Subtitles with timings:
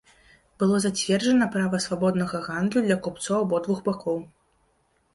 [0.63, 4.17] Было зацверджана права свабоднага гандлю для купцоў абодвух бакоў.